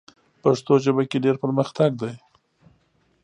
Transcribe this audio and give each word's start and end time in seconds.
پښتو 0.41 0.73
ژبه 0.83 1.03
کې 1.09 1.17
ډېر 1.25 1.35
پرمختګ 1.43 1.91
دی. 2.01 2.13